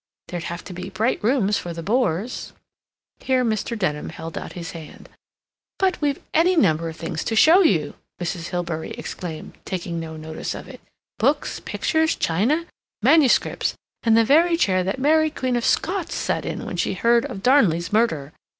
[0.29, 2.53] There'd have to be bright rooms for the bores...."
[3.19, 3.77] Here Mr.
[3.77, 5.09] Denham held out his hand.
[5.77, 8.47] "But we've any number of things to show you!" Mrs.
[8.47, 10.81] Hilbery exclaimed, taking no notice of it.
[11.19, 12.65] "Books, pictures, china,
[13.03, 17.25] manuscripts, and the very chair that Mary Queen of Scots sat in when she heard
[17.27, 18.33] of Darnley's murder.